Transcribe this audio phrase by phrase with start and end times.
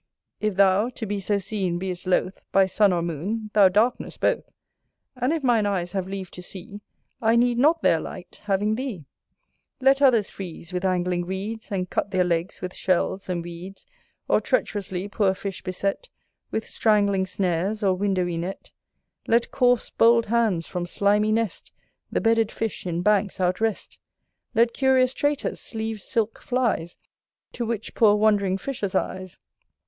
[0.39, 4.49] If thou, to be so seen, beest loath By sun or moon, thou dark'nest both;
[5.15, 6.81] And if mine eyes have leave to see,
[7.21, 9.05] I need not their light, having thee,
[9.79, 13.85] Let others freeze with angling reeds, And cut their legs with shells and weeds,
[14.27, 16.09] Or treacherously poor fish beset
[16.49, 18.71] With strangling snares or windowy net;
[19.27, 21.71] Let coarse bold hands, from slimy nest,
[22.11, 23.99] The bedded fish in banks outwrest;
[24.55, 26.97] Let curious traitors sleeve silk flies,
[27.51, 29.37] To 'witch poor wand'ring fishes' eyes.